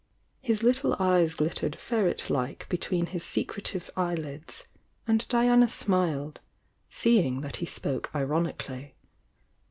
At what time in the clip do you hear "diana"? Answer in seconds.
5.27-5.69